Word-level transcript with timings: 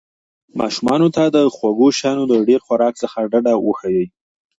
ماشومانو 0.59 1.07
ته 1.15 1.23
د 1.35 1.37
خوږو 1.55 1.87
شیانو 1.97 2.23
د 2.31 2.33
ډېر 2.47 2.59
خوراک 2.65 2.93
څخه 3.03 3.17
ډډه 3.31 3.53
وښایئ. 3.65 4.05